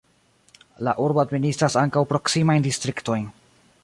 La 0.87 0.95
urbo 1.07 1.21
administras 1.23 1.77
ankaŭ 1.83 2.03
proksimajn 2.13 2.67
distriktojn. 2.69 3.33